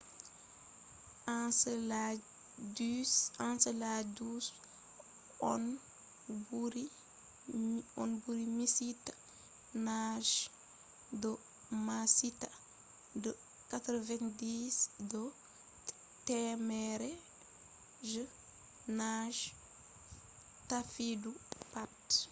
[3.47, 4.45] enceladus
[5.53, 5.63] on
[8.23, 9.13] ɓuri miccita
[9.85, 10.35] naange
[11.21, 11.31] do
[11.87, 12.57] maccitaa
[13.23, 13.31] de
[13.69, 15.21] 90 do
[16.25, 17.11] temere
[18.11, 18.21] je
[18.97, 19.43] naange
[20.69, 21.35] taffiɗum
[21.71, 22.09] pat